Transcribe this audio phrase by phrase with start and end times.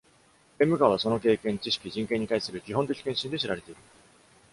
[0.57, 3.79] 弁務官は、その経験、知識、人権に対する基本的献身で知られている。